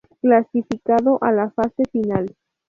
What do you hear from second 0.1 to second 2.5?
Clasificado a la fase final.